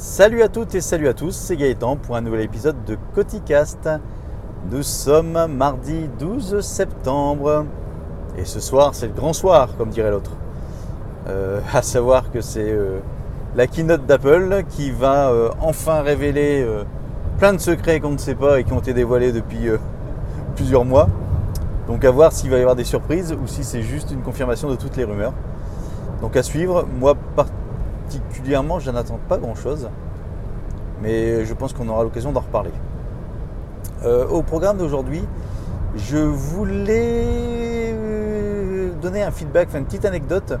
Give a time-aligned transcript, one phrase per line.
[0.00, 3.90] Salut à toutes et salut à tous, c'est Gaëtan pour un nouvel épisode de Coticast.
[4.70, 7.66] Nous sommes mardi 12 septembre
[8.36, 10.30] et ce soir c'est le grand soir comme dirait l'autre.
[11.26, 13.00] Euh, à savoir que c'est euh,
[13.56, 16.84] la keynote d'Apple qui va euh, enfin révéler euh,
[17.38, 19.68] plein de secrets qu'on ne sait pas et qui ont été dévoilés depuis
[20.54, 21.08] plusieurs mois.
[21.88, 24.70] Donc à voir s'il va y avoir des surprises ou si c'est juste une confirmation
[24.70, 25.32] de toutes les rumeurs.
[26.20, 27.16] Donc à suivre, moi
[28.08, 29.88] particulièrement je n'attends pas grand chose.
[31.02, 32.72] Mais je pense qu'on aura l'occasion d'en reparler.
[34.04, 35.24] Euh, au programme d'aujourd'hui,
[35.96, 40.58] je voulais euh, donner un feedback, une petite anecdote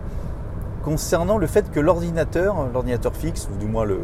[0.84, 3.98] concernant le fait que l'ordinateur, l'ordinateur fixe, ou du moins le,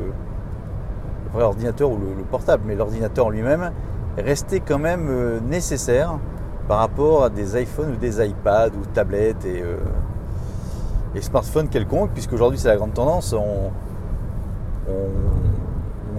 [1.32, 3.70] vrai ordinateur ou le, le portable, mais l'ordinateur lui-même,
[4.16, 6.18] est resté quand même euh, nécessaire
[6.66, 9.62] par rapport à des iPhones ou des iPads ou tablettes et,
[11.14, 13.32] et smartphones quelconques, puisqu'aujourd'hui c'est la grande tendance.
[13.32, 13.72] On,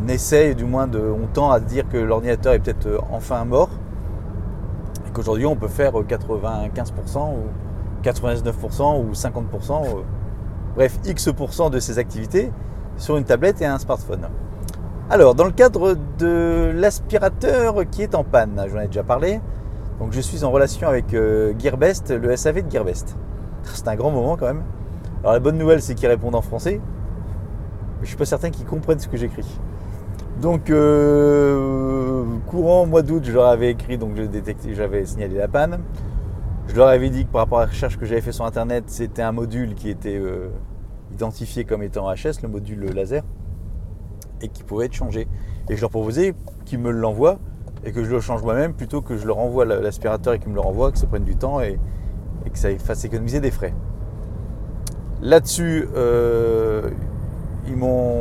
[0.07, 3.69] essaye, du moins, de, on tend à dire que l'ordinateur est peut-être euh, enfin mort,
[5.07, 10.01] et qu'aujourd'hui on peut faire 95% ou 99% ou 50%, euh,
[10.75, 12.51] bref, X% de ses activités
[12.97, 14.29] sur une tablette et un smartphone.
[15.09, 19.41] Alors, dans le cadre de l'aspirateur qui est en panne, j'en ai déjà parlé,
[19.99, 23.15] donc je suis en relation avec euh, Gearbest, le SAV de Gearbest.
[23.63, 24.63] C'est un grand moment quand même.
[25.25, 28.67] Alors la bonne nouvelle, c'est qu'ils répondent en français, mais je suis pas certain qu'ils
[28.67, 29.59] comprennent ce que j'écris.
[30.39, 35.79] Donc euh, courant mois d'août, je leur avais écrit, donc j'avais signalé la panne.
[36.67, 38.83] Je leur avais dit que par rapport à la recherche que j'avais fait sur internet,
[38.85, 40.49] c'était un module qui était euh,
[41.11, 43.23] identifié comme étant HS, le module laser,
[44.41, 45.27] et qui pouvait être changé.
[45.71, 47.39] Et je leur proposais qu'ils me l'envoient
[47.83, 50.55] et que je le change moi-même plutôt que je leur envoie l'aspirateur et qu'ils me
[50.55, 51.79] le renvoient, que ça prenne du temps et
[52.53, 53.73] que ça fasse économiser des frais.
[55.21, 56.89] Là-dessus, euh,
[57.67, 58.15] ils m'ont.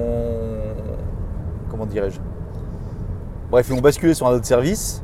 [1.70, 2.20] Comment dirais-je
[3.50, 5.02] Bref, ils m'ont basculé sur un autre service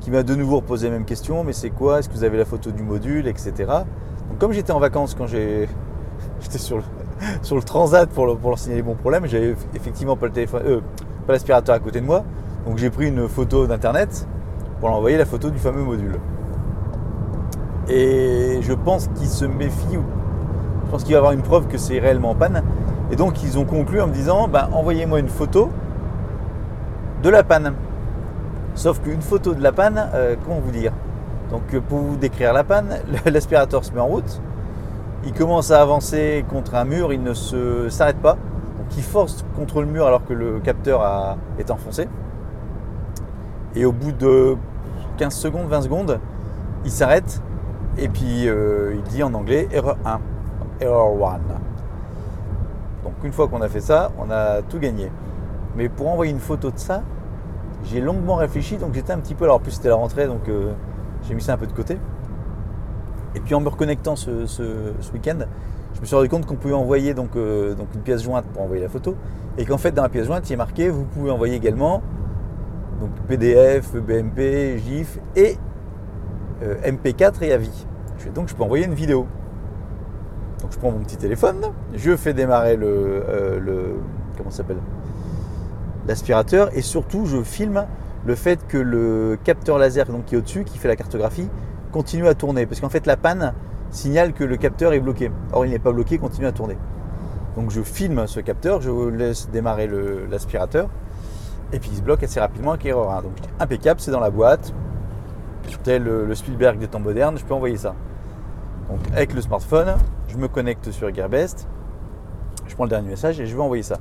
[0.00, 1.98] qui m'a de nouveau reposé la même question mais c'est quoi?
[1.98, 3.52] Est-ce que vous avez la photo du module Etc.
[3.58, 5.26] Donc, comme j'étais en vacances quand.
[6.40, 10.62] J'étais sur le, transat pour, le- leur signaler mon problème, j'avais effectivement pas le téléphone,
[10.66, 10.80] euh,
[11.28, 12.24] l'aspirateur à côté de moi.
[12.66, 14.26] Donc j'ai pris une photo d'internet
[14.80, 16.18] pour leur envoyer la photo du fameux module.
[17.88, 20.02] Et je pense qu'ils se méfient, ou
[20.86, 22.62] je pense qu'il va y avoir une preuve que c'est réellement en panne.
[23.10, 25.70] Et donc ils ont conclu en me disant bah, envoyez-moi une photo
[27.22, 27.74] de la panne.
[28.74, 30.92] Sauf qu'une photo de la panne, euh, comment vous dire?
[31.50, 34.40] Donc euh, pour vous décrire la panne, l'aspirateur se met en route,
[35.24, 38.34] il commence à avancer contre un mur, il ne se s'arrête pas.
[38.78, 42.08] Donc il force contre le mur alors que le capteur est enfoncé.
[43.74, 44.56] Et au bout de
[45.16, 46.20] 15 secondes, 20 secondes,
[46.84, 47.42] il s'arrête
[47.98, 50.20] et puis euh, il dit en anglais erreur 1,
[50.80, 51.38] error 1.
[53.04, 55.10] Donc une fois qu'on a fait ça, on a tout gagné.
[55.76, 57.02] Mais pour envoyer une photo de ça,
[57.84, 59.44] j'ai longuement réfléchi, donc j'étais un petit peu.
[59.44, 60.72] Alors en plus c'était la rentrée, donc euh,
[61.22, 61.98] j'ai mis ça un peu de côté.
[63.34, 64.46] Et puis en me reconnectant ce,
[65.12, 65.38] week-end,
[65.94, 68.82] je me suis rendu compte qu'on pouvait envoyer euh, donc une pièce jointe pour envoyer
[68.82, 69.14] la photo.
[69.58, 72.02] Et qu'en fait dans la pièce jointe, il est marqué vous pouvez envoyer également
[73.00, 75.56] donc PDF, BMP, GIF et
[76.62, 77.86] euh, MP4 et AVI.
[78.34, 79.26] Donc je peux envoyer une vidéo.
[80.62, 81.60] Donc je prends mon petit téléphone,
[81.94, 83.94] je fais démarrer le, euh,
[84.36, 84.78] comment s'appelle?
[86.08, 87.84] L'aspirateur et surtout je filme
[88.24, 91.48] le fait que le capteur laser donc, qui est au-dessus, qui fait la cartographie,
[91.92, 92.66] continue à tourner.
[92.66, 93.52] Parce qu'en fait la panne
[93.90, 95.30] signale que le capteur est bloqué.
[95.52, 96.76] Or il n'est pas bloqué, il continue à tourner.
[97.56, 99.88] Donc je filme ce capteur, je laisse démarrer
[100.30, 100.88] l'aspirateur
[101.72, 103.22] et puis il se bloque assez rapidement avec erreur 1.
[103.22, 104.72] Donc je dis, impeccable, c'est dans la boîte.
[105.82, 107.94] Tel le Spielberg des temps modernes, je peux envoyer ça.
[108.88, 109.96] Donc avec le smartphone,
[110.36, 111.66] je me connecte sur Gearbest,
[112.66, 113.96] je prends le dernier message et je vais envoyer ça.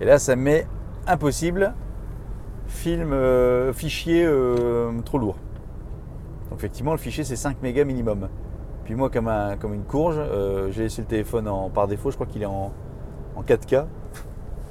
[0.00, 0.66] Et là, ça me met
[1.08, 1.74] impossible,
[2.68, 5.36] film, euh, fichier euh, trop lourd.
[6.50, 8.28] Donc effectivement, le fichier c'est 5 mégas minimum.
[8.84, 12.26] Puis moi, comme une courge, euh, j'ai laissé le téléphone en, par défaut, je crois
[12.26, 12.72] qu'il est en,
[13.34, 13.86] en 4K.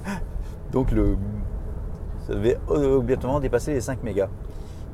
[0.72, 1.18] Donc le,
[2.26, 4.30] ça devait obligatoirement dépasser les 5 mégas.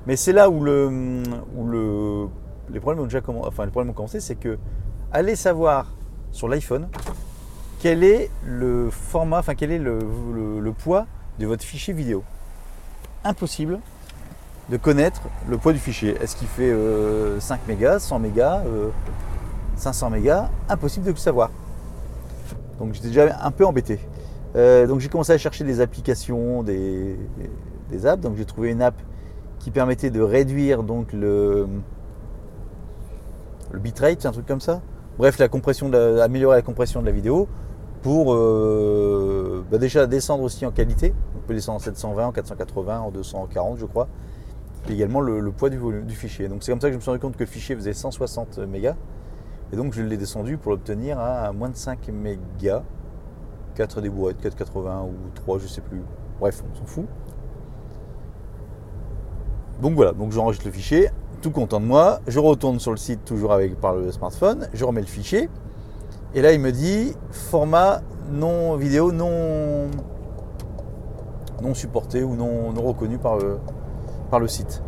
[0.08, 1.22] Mais c'est là où, le,
[1.56, 2.28] où le,
[2.72, 3.48] les problèmes ont déjà commencé.
[3.48, 4.58] Enfin, les problèmes ont commencé, c'est que
[5.12, 5.88] allez savoir
[6.32, 6.88] sur l'iPhone
[7.80, 11.08] quel est le format, enfin quel est le, poids
[11.40, 12.24] de votre fichier vidéo.
[13.24, 13.80] Impossible
[14.70, 16.16] de connaître le poids du fichier.
[16.22, 18.90] Est-ce qu'il fait euh, 5 mégas, 100 mégas, euh,
[19.76, 20.50] 500 mégas?
[20.70, 21.50] Impossible de le savoir.
[22.80, 24.00] Donc j'étais déjà un peu embêté.
[24.56, 27.18] Euh, donc j'ai commencé à chercher des applications, des,
[28.06, 28.22] apps.
[28.22, 28.96] Donc j'ai trouvé une app
[29.60, 31.68] qui permettait de réduire donc le
[33.74, 34.82] bitrate, un truc comme ça.
[35.22, 37.48] Bref, la compression de la- améliorer la compression de la vidéo.
[38.02, 41.14] pour euh, bah, déjà descendre aussi en qualité.
[41.36, 44.08] On peut descendre en 720, en 480, en 240 je crois.
[44.90, 46.48] Et également le, poids du, du, fichier.
[46.48, 48.58] Donc c'est comme ça que je me suis rendu compte que le fichier faisait 160
[48.68, 48.96] mégas.
[49.72, 52.82] Et donc je l'ai descendu pour l'obtenir à moins de 5 mégas.
[53.76, 56.02] 4 des boîtes, 480 ou 3, je sais plus.
[56.40, 57.06] Bref, on s'en fout.
[59.84, 61.10] Donc voilà, donc j'enregistre le fichier,
[61.42, 62.20] tout content de moi.
[62.28, 65.50] Je retourne sur le site toujours avec par le smartphone, je remets le fichier.
[66.34, 68.02] Et là, il me dit format
[68.32, 69.90] non vidéo non,
[71.62, 73.58] non supporté ou non, reconnu par le,
[74.30, 74.82] par le site.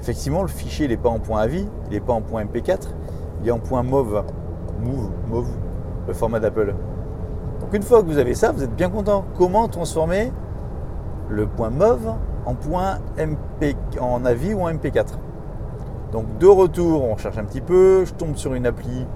[0.00, 2.88] Effectivement, le fichier n'est pas en point AVI, il n'est pas en point MP4,
[3.42, 4.24] il est en point MOV,
[4.80, 5.46] MOV, MOV
[6.06, 6.74] le format d'Apple.
[7.60, 9.24] Donc une fois que vous avez ça, vous êtes bien content.
[9.36, 10.32] Comment transformer
[11.28, 12.14] le point MOV
[12.44, 15.06] en point MP, en AVI ou en MP4
[16.12, 19.06] Donc de retour, on cherche un petit peu, je tombe sur une appli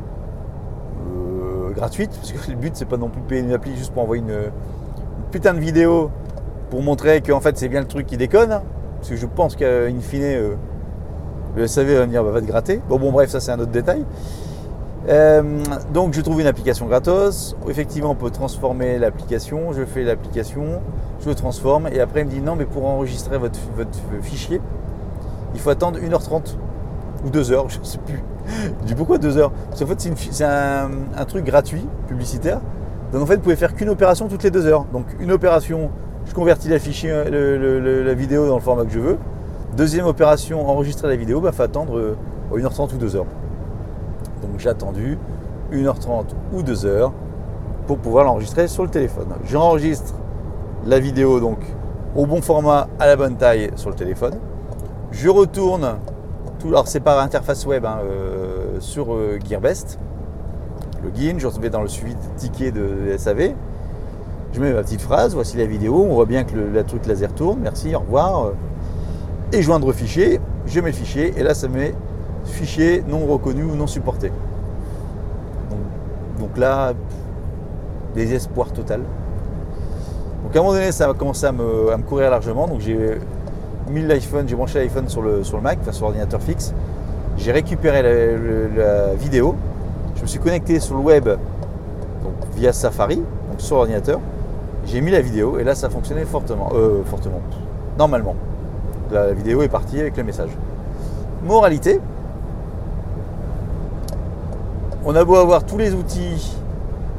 [1.72, 4.22] gratuite, parce que le but c'est pas non plus payer une appli juste pour envoyer
[4.22, 4.50] une,
[5.30, 6.10] putain de vidéo
[6.70, 8.62] pour montrer qu'en fait c'est bien le truc qui déconne, hein.
[8.98, 10.54] parce que je pense qu'in fine euh,
[11.56, 12.80] le SAV va venir bah, va te gratter.
[12.88, 14.04] Bon bon bref ça c'est un autre détail.
[15.08, 15.42] Euh,
[15.92, 20.80] donc je trouve une application gratos, effectivement on peut transformer l'application, je fais l'application,
[21.20, 24.60] je le transforme et après il me dit non mais pour enregistrer votre, votre fichier
[25.54, 26.56] il faut attendre 1h30
[27.24, 28.22] ou 2h, je ne sais plus.
[28.86, 29.52] Je pourquoi deux heures?
[29.70, 32.60] Parce fait, c'est un, truc gratuit, publicitaire.
[33.12, 34.86] Donc en fait, vous pouvez faire qu'une opération toutes les deux heures.
[34.92, 35.90] Donc une opération,
[36.26, 39.18] je convertis la, fichier, la vidéo dans le format que je veux.
[39.76, 42.16] Deuxième opération, enregistrer la vidéo, il bah, faut attendre
[42.52, 43.26] 1h30 euh, ou 2 heures.
[44.42, 45.18] Donc j'ai attendu
[45.72, 47.12] 1h30 ou 2 heures
[47.86, 49.28] pour pouvoir l'enregistrer sur le téléphone.
[49.44, 50.14] J'enregistre
[50.86, 51.58] la vidéo donc
[52.16, 54.34] au bon format, à la bonne taille sur le téléphone.
[55.12, 55.96] Je retourne
[56.68, 59.98] alors c'est par interface web hein, euh, sur euh, Gearbest,
[61.02, 63.52] login, je vais dans le suivi de ticket de SAV,
[64.52, 67.06] je mets ma petite phrase, voici la vidéo, on voit bien que le, la truc
[67.06, 68.52] laser tourne, merci, au revoir, euh,
[69.52, 71.94] et joindre fichier, je mets le fichier, et là ça met
[72.44, 74.32] fichier non reconnu ou non supporté.
[76.38, 76.94] Donc, là,
[78.14, 79.02] désespoir total.
[80.42, 82.80] Donc à un moment donné, ça a commencé à me, à me courir largement, donc
[82.80, 83.18] j'ai
[83.90, 86.72] mis l'iPhone, j'ai branché l'iPhone sur le, sur le Mac, sur l'ordinateur fixe.
[87.36, 89.56] J'ai récupéré la, vidéo.
[90.16, 94.20] Je me suis connecté sur le web donc via Safari, donc sur l'ordinateur.
[94.86, 96.70] J'ai mis la vidéo et là ça fonctionnait fortement.
[96.74, 97.40] Euh, fortement.
[97.98, 98.34] Normalement.
[99.10, 100.50] La vidéo est partie avec le message.
[101.44, 102.00] Moralité.
[105.04, 106.56] On a beau avoir tous les outils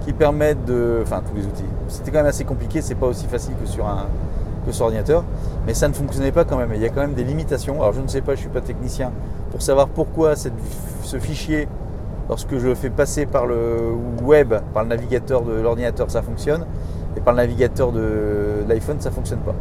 [0.05, 0.99] qui permettent de.
[1.01, 1.65] Enfin tous les outils.
[1.87, 4.05] C'était quand même assez compliqué, c'est pas aussi facile que sur un,
[4.65, 5.23] que sur ordinateur,
[5.65, 6.71] mais ça ne fonctionnait pas quand même.
[6.75, 7.81] Il y a quand même des limitations.
[7.81, 9.11] Alors je ne sais pas, je ne suis pas technicien,
[9.51, 11.67] pour savoir pourquoi ce fichier,
[12.29, 13.93] lorsque je le fais passer par le
[14.23, 16.65] web, par le navigateur de l'ordinateur, ça fonctionne,
[17.17, 19.55] et par le navigateur de l'iPhone, ça ne fonctionne pas.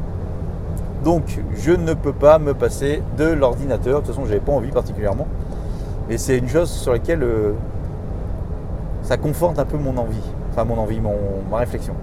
[1.05, 4.01] Donc je ne peux pas me passer de l'ordinateur.
[4.01, 5.27] De toute façon, je n'avais pas envie particulièrement.
[6.09, 7.53] Mais c'est une chose sur laquelle euh,
[9.03, 11.17] ça conforte un peu mon envie, enfin mon envie, mon,
[11.51, 11.95] ma réflexion.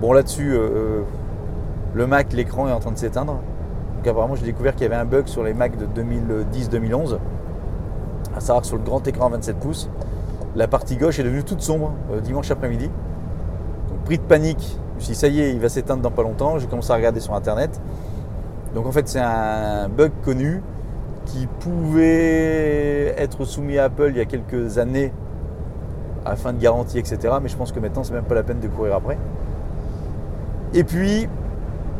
[0.00, 1.02] Bon là-dessus, euh, euh,
[1.94, 3.40] le Mac, l'écran est en train de s'éteindre.
[3.96, 7.18] Donc apparemment, j'ai découvert qu'il y avait un bug sur les Mac de 2010-2011.
[8.36, 9.88] À savoir que sur le grand écran 27 pouces,
[10.56, 12.90] la partie gauche est devenue toute sombre euh, dimanche après-midi.
[13.88, 16.10] Donc pris de panique, je me suis dit ça y est, il va s'éteindre dans
[16.10, 16.58] pas longtemps.
[16.58, 17.80] J'ai commencé à regarder sur internet.
[18.74, 20.62] Donc en fait, c'est un bug connu
[21.26, 25.12] qui pouvait être soumis à Apple il y a quelques années
[26.24, 27.34] à la fin de garantie, etc.
[27.40, 29.18] Mais je pense que maintenant, c'est même pas la peine de courir après.
[30.72, 31.28] Et puis,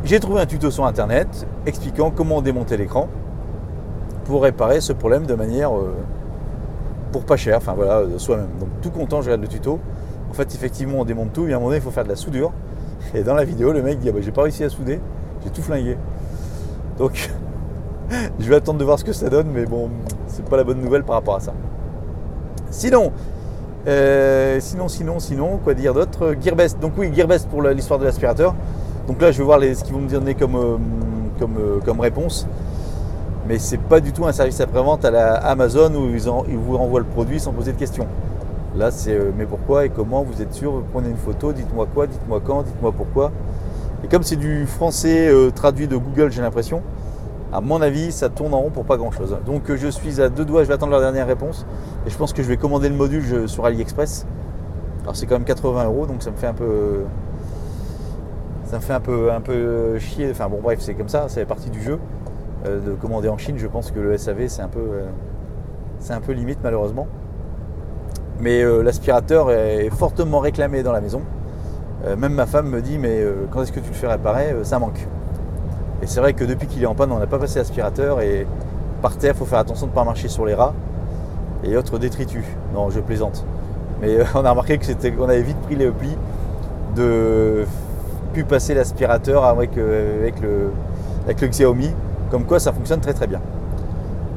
[0.05, 3.09] j'ai trouvé un tuto sur internet expliquant comment démonter l'écran
[4.25, 5.95] pour réparer ce problème de manière euh,
[7.11, 8.49] pour pas cher, enfin voilà, soi-même.
[8.61, 9.81] Donc tout content, je regarde le tuto.
[10.31, 12.09] En fait, effectivement, on démonte tout, mais à un moment donné, il faut faire de
[12.09, 12.53] la soudure.
[13.15, 15.01] Et dans la vidéo, le mec dit ah bah, j'ai pas réussi à souder,
[15.43, 15.97] j'ai tout flingué.
[16.99, 17.31] Donc
[18.39, 19.89] je vais attendre de voir ce que ça donne, mais bon,
[20.27, 21.55] c'est pas la bonne nouvelle par rapport à ça.
[22.71, 23.13] Sinon,
[23.87, 26.35] euh, sinon, sinon, sinon, quoi dire d'autre?
[26.41, 26.79] Gearbest.
[26.81, 28.55] Donc oui, Gearbest pour l'histoire de l'aspirateur.
[29.07, 30.77] Donc là, je vais voir ce qu'ils vont me donner comme, euh,
[31.43, 32.47] euh, comme réponse.
[33.47, 37.01] Mais c'est pas du tout un service après-vente à la Amazon où ils, vous renvoient
[37.01, 38.07] le produit sans poser de questions.
[38.75, 40.73] Là, c'est euh, mais pourquoi et comment Vous êtes sûr?
[40.73, 43.31] Vous prenez une photo, dites-moi quoi, dites-moi quand, dites-moi pourquoi.
[44.03, 46.83] Et comme c'est du français traduit de Google, j'ai l'impression,
[47.53, 49.35] à mon avis, ça tourne en rond pour pas grand-chose.
[49.47, 51.65] Donc je suis à deux doigts, je vais attendre leur dernière réponse.
[52.07, 54.27] Et je pense que je vais commander le module sur AliExpress.
[55.03, 57.05] Alors c'est quand même 80 euros, donc ça me fait un peu
[58.64, 60.30] ça me fait un peu, chier.
[60.30, 61.99] Enfin bon, bref, c'est comme ça, c'est partie du jeu.
[62.66, 65.04] Euh, de commander en Chine, je pense que le SAV, c'est un peu, euh,
[65.99, 67.06] c'est un peu limite malheureusement.
[68.40, 71.23] Mais euh, l'aspirateur est fortement réclamé dans la maison.
[72.18, 74.54] Même ma femme me dit mais quand est-ce que tu le fais réparer?
[74.62, 75.09] Ça manque.
[76.02, 78.47] Et c'est vrai que depuis qu'il est en panne, on n'a pas passé l'aspirateur et
[79.00, 80.75] par terre, faut faire attention de ne pas marcher sur les rats
[81.62, 82.44] et autres détritus.
[82.75, 83.47] Non, je plaisante.
[84.02, 86.11] Mais on a remarqué que c'était, qu'on avait vite pris le pli
[86.94, 87.64] de
[88.35, 90.21] pu passer l'aspirateur avec, euh,
[91.26, 91.91] avec, le, Xiaomi.
[92.31, 93.41] Comme quoi, ça fonctionne très très bien.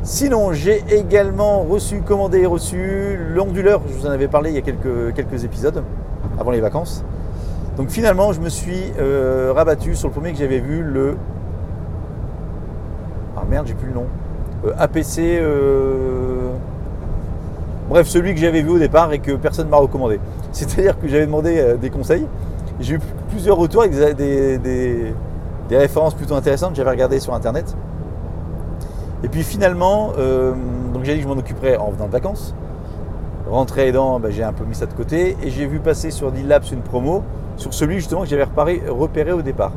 [0.04, 3.82] Sinon, j'ai également reçu, commandé et reçu l'onduleur.
[3.89, 5.84] Je vous en avais parlé il y a quelques, quelques épisodes
[6.39, 7.04] avant les vacances.
[7.75, 11.18] Donc finalement, je me suis euh, rabattu sur le premier que j'avais vu, le.
[13.36, 14.06] Ah merde, j'ai plus le nom.
[14.66, 15.42] Euh, APC.
[17.89, 20.20] Bref, celui que j'avais vu au départ et que personne ne m'a recommandé.
[20.51, 22.27] C'est-à-dire que j'avais demandé des conseils.
[22.80, 23.00] J'ai eu
[23.38, 25.13] plusieurs retours avec des,
[25.70, 26.75] références plutôt intéressantes.
[26.75, 27.77] J'avais regardé sur internet.
[29.24, 30.53] Et puis finalement, euh,
[30.91, 32.56] donc j'ai dit que je m'en occuperais en venant de vacances.
[33.48, 36.32] Rentré aidant, bah, j'ai un peu mis ça de côté et j'ai vu passer sur
[36.32, 37.24] D-Labs une promo
[37.58, 38.48] sur celui justement que j'avais
[38.89, 39.72] repéré au départ.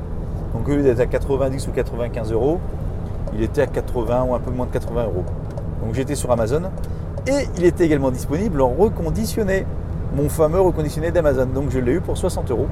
[0.55, 2.61] Donc au lieu d'être à 90 ou 95 euros,
[3.35, 5.25] il était à 80 ou un peu moins de 80 euros.
[5.85, 6.63] Donc j'étais sur Amazon
[7.27, 9.67] et il était également disponible en reconditionné,
[10.17, 11.45] mon fameux reconditionné d'Amazon.
[11.45, 12.67] Donc je l'ai eu pour 60 euros.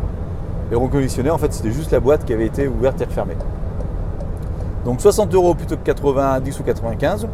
[0.70, 3.36] Et reconditionné, en fait, c'était juste la boîte qui avait été ouverte et refermée.
[4.84, 7.28] Donc 60 euros plutôt que 90 ou 95.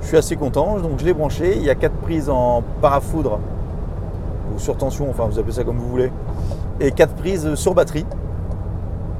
[0.00, 1.56] Je suis assez content, donc je l'ai branché.
[1.56, 3.40] Il y a quatre prises en parafoudre
[4.54, 6.12] ou sur tension, enfin vous appelez ça comme vous voulez,
[6.80, 8.04] et quatre prises sur batterie.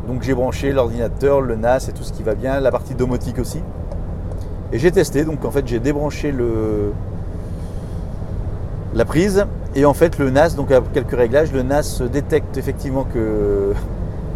[0.07, 3.39] Donc j'ai branché l'ordinateur, le NAS et tout ce qui va bien, la partie domotique
[3.39, 3.63] aussi.
[4.73, 6.93] Et j'ai testé, donc en fait j'ai débranché le,
[8.95, 13.05] la prise et en fait le NAS, donc à quelques réglages, le NAS détecte effectivement
[13.05, 13.73] que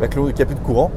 [0.01, 0.91] bah, qu'il n'y a plus de courant.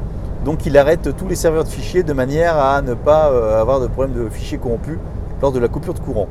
[0.43, 3.79] Donc il arrête tous les serveurs de fichiers de manière à ne pas euh, avoir
[3.79, 4.97] de problème de fichiers corrompus
[5.41, 6.27] lors de la coupure de courant.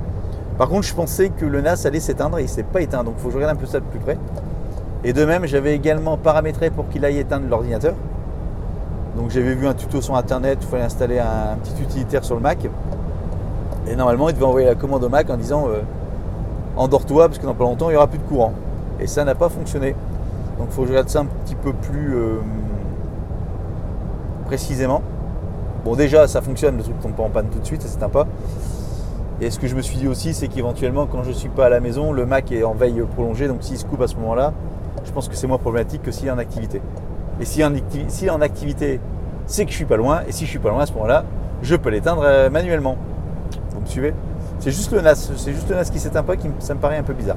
[0.59, 3.05] Par contre, je pensais que le NAS allait s'éteindre et il ne s'est pas éteint,
[3.05, 4.19] donc il faut que je regarde un peu ça de plus près.
[5.05, 7.95] Et de même, j'avais également paramétré pour qu'il aille éteindre l'ordinateur.
[9.17, 12.43] Donc j'avais vu un tuto sur internet, il fallait installer un petit utilitaire sur le
[12.43, 12.59] Mac.
[13.89, 15.81] Et normalement, il devait envoyer la commande au Mac en disant euh,
[16.81, 18.53] endors-toi parce que dans pas longtemps, il n'y aura plus de courant.
[18.99, 19.95] Et ça n'a pas fonctionné.
[20.59, 22.41] Donc il faut que je regarde ça un petit peu plus euh,
[24.47, 25.03] précisément.
[25.85, 27.99] Bon déjà ça fonctionne, le truc ne tombe pas en panne tout de suite, c'est
[27.99, 28.27] sympa.
[29.41, 31.67] Et ce que je me suis dit aussi, c'est qu'éventuellement quand je ne suis pas
[31.67, 34.17] à la maison, le Mac est en veille prolongée, donc s'il se coupe à ce
[34.17, 34.53] moment-là,
[35.05, 36.83] je pense que c'est moins problématique que s'il est en activité.
[37.41, 39.01] Et s'il est en, activité,
[39.47, 41.25] c'est que je suis pas loin, et si je suis pas loin à ce moment-là,
[41.63, 42.99] je peux l'éteindre euh, manuellement.
[43.73, 44.13] Vous me suivez?
[44.61, 46.99] C'est juste le NAS, c'est juste le NAS qui s'éteint pas, qui ça me paraît
[46.99, 47.37] un peu bizarre.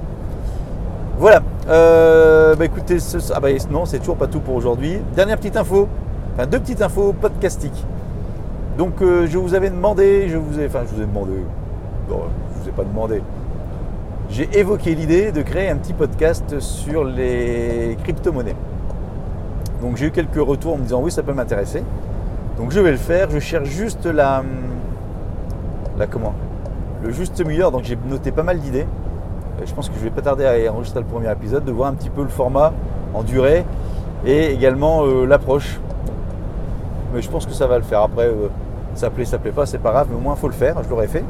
[1.17, 1.41] Voilà.
[1.69, 4.99] Euh, bah écoutez, ce- ah bah non, c'est toujours pas tout pour aujourd'hui.
[5.15, 5.87] Dernière petite info,
[6.35, 7.85] enfin deux petites infos podcastiques.
[8.77, 11.31] Donc euh, je vous avais demandé, je vous ai, enfin je vous ai demandé,
[12.09, 12.21] non,
[12.55, 13.21] je vous ai pas demandé.
[14.29, 18.55] J'ai évoqué l'idée de créer un petit podcast sur les crypto-monnaies.
[19.81, 21.83] Donc j'ai eu quelques retours en me disant oui ça peut m'intéresser.
[22.57, 23.29] Donc je vais le faire.
[23.29, 24.43] Je cherche juste la,
[25.97, 26.33] la comment,
[27.03, 27.69] le juste milieu.
[27.71, 28.87] Donc j'ai noté pas mal d'idées.
[29.61, 31.89] Et Je pense que je vais pas tarder à enregistrer le premier épisode, de voir
[31.89, 32.73] un petit peu le format
[33.13, 33.65] en durée
[34.25, 35.79] et également euh, l'approche.
[37.13, 38.01] Mais je pense que ça va le faire.
[38.01, 38.47] Après, euh,
[38.95, 40.89] ça plaît, ça plaît pas, c'est pas grave, mais au moins faut le faire, je
[40.89, 41.23] l'aurais fait.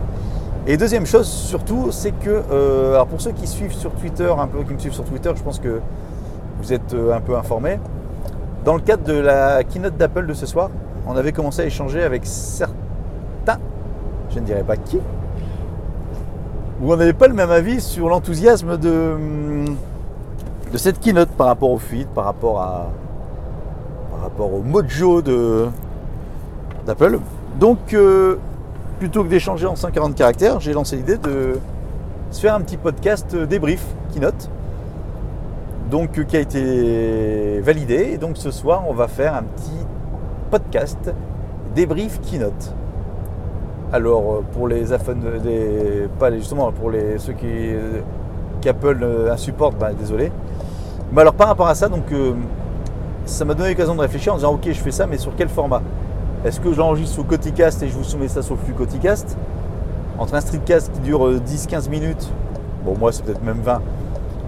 [0.65, 4.47] Et deuxième chose surtout, c'est que, euh, alors pour ceux qui suivent sur Twitter, un
[4.47, 5.81] peu qui me suivent sur Twitter, je pense que
[6.61, 7.79] vous êtes euh, un peu informés.
[8.63, 10.69] Dans le cadre de la keynote d'Apple de ce soir,
[11.05, 13.59] on avait commencé à échanger avec certains,
[14.29, 14.99] je ne dirais pas qui,
[16.83, 19.15] où on n'avait pas le même avis sur l'enthousiasme de,
[20.71, 22.89] de cette keynote par rapport au feed, par rapport à
[24.11, 25.67] par rapport au mojo de
[26.85, 27.19] d'Apple.
[27.57, 28.35] Donc euh,
[28.99, 31.57] plutôt que d'échanger en 140 caractères, j'ai lancé l'idée de
[32.31, 34.49] se faire un petit podcast débrief keynote.
[35.89, 39.85] Donc euh, qui a été validé et donc ce soir on va faire un petit
[40.51, 41.13] podcast
[41.73, 42.73] débrief keynote.
[43.93, 47.45] Alors euh, pour les iPhone, des, pas les- justement pour les ceux qui
[48.61, 50.31] qu'Apple euh, insupporte, ben, désolé.
[51.11, 52.33] Mais alors par rapport à ça, donc euh,
[53.25, 55.47] ça m'a donné l'occasion de réfléchir en disant ok je fais ça mais sur quel
[55.47, 55.81] format?
[56.43, 59.37] Est-ce que j'enregistre sous Coticast et je vous soumets ça sur le flux Coticast?
[60.17, 62.31] Entre un streetcast qui dure euh, 10-15 minutes,
[62.83, 63.81] bon moi c'est peut-être même 20,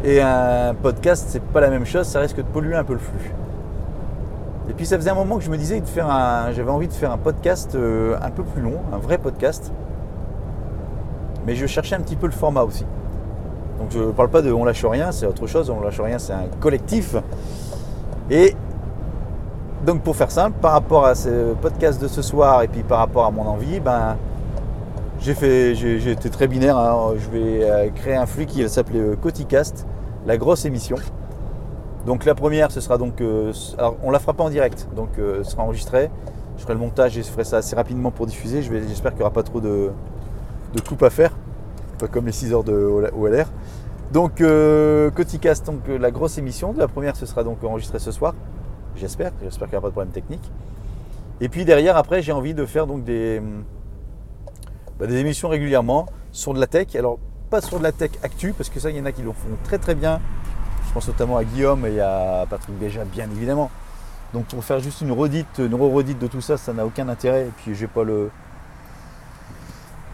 [0.04, 3.00] et un podcast c'est pas la même chose, ça risque de polluer un peu le
[3.00, 3.32] flux.
[4.70, 6.88] Et puis ça faisait un moment que je me disais de faire un, j'avais envie
[6.88, 9.72] de faire un podcast euh, un peu plus long, un vrai podcast.
[11.46, 12.86] Mais je cherchais un petit peu le format aussi.
[13.80, 15.70] Donc je ne parle pas de On lâche rien, c'est autre chose.
[15.70, 17.16] On lâche rien, c'est un collectif.
[18.32, 18.56] Et
[19.86, 22.98] donc pour faire simple, par rapport à ce podcast de ce soir et puis par
[22.98, 24.18] rapport à mon envie, ben
[25.20, 26.78] j'ai fait, j'ai été très binaire.
[26.78, 27.14] hein.
[27.18, 29.86] Je vais euh, créer un flux qui va s'appeler euh, Coticast,
[30.26, 30.98] la grosse émission.
[32.06, 33.22] Donc la première, ce sera donc.
[33.22, 36.10] euh, alors on la fera pas en direct, donc euh, ce sera enregistré.
[36.58, 38.62] Je ferai le montage et je ferai ça assez rapidement pour diffuser.
[38.62, 39.92] J'espère qu'il n'y aura pas trop de,
[40.74, 41.32] de coupes à faire,
[42.00, 43.48] pas comme les 6 heures de OLR.
[44.12, 46.74] Donc euh, donc euh, la grosse émission.
[46.78, 48.36] La première, ce sera donc enregistré ce soir.
[48.96, 49.32] J'espère.
[49.42, 50.52] J'espère qu'il n'y aura pas de problème technique.
[51.42, 53.42] Et puis derrière, après, j'ai envie de faire donc des,
[55.00, 56.96] bah, des émissions régulièrement sur de la tech.
[56.96, 57.20] Alors
[57.50, 59.32] pas sur de la tech actu, parce que ça, il y en a qui le
[59.32, 60.22] font très très bien.
[60.96, 63.70] Je pense notamment à Guillaume et à Patrick Béja, bien évidemment.
[64.34, 67.42] Donc pour faire juste une redite, une redite de tout ça, ça n'a aucun intérêt.
[67.42, 68.30] Et puis j'ai pas le,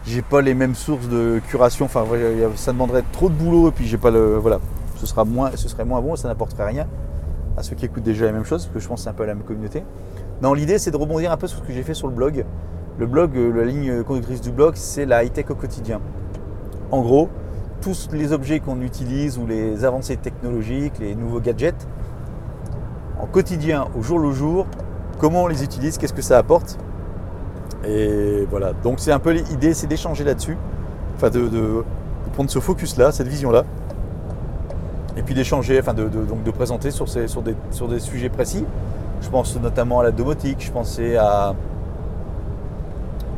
[0.04, 1.84] j'ai pas les mêmes sources de curation.
[1.84, 2.04] Enfin,
[2.56, 3.68] ça demanderait trop de boulot.
[3.68, 4.58] Et puis j'ai pas le, voilà,
[4.96, 6.14] ce sera moins, ce serait moins bon.
[6.14, 6.88] et Ça n'apporterait rien
[7.56, 9.12] à ceux qui écoutent déjà la même chose, parce que je pense que c'est un
[9.12, 9.84] peu la même communauté.
[10.42, 12.44] Non, l'idée c'est de rebondir un peu sur ce que j'ai fait sur le blog.
[12.98, 16.00] Le blog, euh, la ligne conductrice du blog, c'est la high tech au quotidien.
[16.90, 17.28] En gros,
[17.82, 21.86] tous les objets qu'on utilise ou les avancées technologiques, les nouveaux gadgets,
[23.20, 24.66] en quotidien, au jour le jour,
[25.18, 26.78] comment on les utilise, qu'est-ce que ça apporte.
[27.84, 30.56] Et voilà, donc c'est un peu l'idée, c'est d'échanger là-dessus,
[31.16, 31.84] enfin de,
[32.32, 33.64] prendre ce focus-là, cette vision-là,
[35.16, 37.98] et puis d'échanger, enfin de, de- donc de présenter sur, ces, sur, des, sur des
[37.98, 38.64] sujets précis.
[39.20, 41.54] Je pense notamment à la domotique, je pensais à,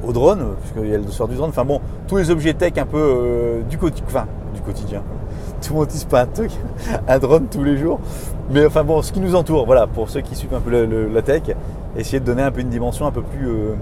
[0.07, 2.73] au drone, puisqu'il y a le dossier du drone, enfin bon, tous les objets tech
[2.79, 5.03] un peu euh, du, enfin, du quotidien.
[5.63, 6.51] Tout le monde pas un truc,
[7.09, 7.99] un drone tous les jours.
[8.51, 11.09] Mais enfin bon, ce qui nous entoure, voilà, pour ceux qui suivent un peu le-
[11.09, 11.43] la tech,
[11.97, 13.75] essayer de donner un peu une dimension un peu plus euh,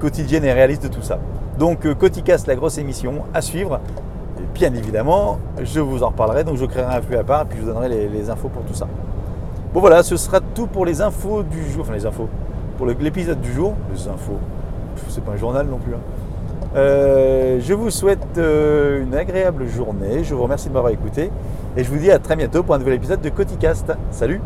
[0.00, 1.18] quotidienne et réaliste de tout ça.
[1.58, 3.78] Donc euh, Coticast, la grosse émission à suivre.
[4.38, 7.44] Et bien évidemment, je vous en reparlerai, donc je créerai un flux à part et
[7.44, 8.88] puis je vous donnerai les, les infos pour tout ça.
[9.72, 12.28] Bon voilà, ce sera tout pour les infos du jour, enfin les infos,
[12.78, 14.38] pour l'épisode du jour, les infos,
[15.08, 15.94] c'est pas un journal non plus.
[15.94, 15.98] hein.
[16.76, 21.30] Euh, je vous souhaite euh, une agréable journée, je vous remercie de m'avoir écouté
[21.76, 23.92] et je vous dis à très bientôt pour un nouvel épisode de Coticast.
[24.10, 24.40] Salut